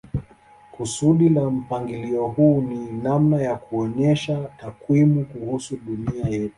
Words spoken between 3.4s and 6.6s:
ya kuonyesha takwimu kuhusu dunia yetu.